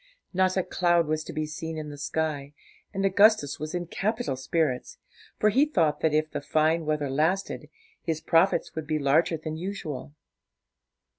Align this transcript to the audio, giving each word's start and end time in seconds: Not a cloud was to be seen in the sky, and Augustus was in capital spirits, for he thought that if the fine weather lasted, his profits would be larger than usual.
Not 0.33 0.57
a 0.57 0.63
cloud 0.63 1.05
was 1.05 1.23
to 1.25 1.31
be 1.31 1.45
seen 1.45 1.77
in 1.77 1.91
the 1.91 1.95
sky, 1.99 2.53
and 2.91 3.05
Augustus 3.05 3.59
was 3.59 3.75
in 3.75 3.85
capital 3.85 4.35
spirits, 4.35 4.97
for 5.37 5.49
he 5.51 5.63
thought 5.63 5.99
that 5.99 6.11
if 6.11 6.31
the 6.31 6.41
fine 6.41 6.87
weather 6.87 7.07
lasted, 7.07 7.69
his 8.01 8.19
profits 8.19 8.73
would 8.73 8.87
be 8.87 8.97
larger 8.97 9.37
than 9.37 9.57
usual. 9.57 10.15